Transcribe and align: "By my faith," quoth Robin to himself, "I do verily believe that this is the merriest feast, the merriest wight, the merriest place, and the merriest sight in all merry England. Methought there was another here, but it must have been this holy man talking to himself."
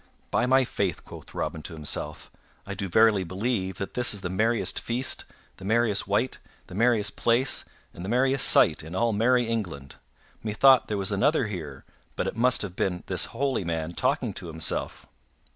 "By 0.31 0.47
my 0.47 0.63
faith," 0.65 1.05
quoth 1.05 1.35
Robin 1.35 1.61
to 1.61 1.75
himself, 1.75 2.31
"I 2.65 2.73
do 2.73 2.89
verily 2.89 3.23
believe 3.23 3.77
that 3.77 3.93
this 3.93 4.15
is 4.15 4.21
the 4.21 4.31
merriest 4.31 4.79
feast, 4.79 5.25
the 5.57 5.63
merriest 5.63 6.07
wight, 6.07 6.39
the 6.65 6.73
merriest 6.73 7.15
place, 7.15 7.65
and 7.93 8.03
the 8.03 8.09
merriest 8.09 8.49
sight 8.49 8.81
in 8.81 8.95
all 8.95 9.13
merry 9.13 9.45
England. 9.45 9.97
Methought 10.41 10.87
there 10.87 10.97
was 10.97 11.11
another 11.11 11.45
here, 11.45 11.85
but 12.15 12.25
it 12.25 12.35
must 12.35 12.63
have 12.63 12.75
been 12.75 13.03
this 13.05 13.25
holy 13.25 13.63
man 13.63 13.91
talking 13.93 14.33
to 14.33 14.47
himself." 14.47 15.05